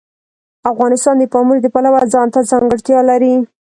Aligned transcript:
افغانستان 0.71 1.15
د 1.19 1.23
پامیر 1.33 1.57
د 1.61 1.67
پلوه 1.73 2.01
ځانته 2.13 2.39
ځانګړتیا 2.51 2.99
لري. 3.09 3.33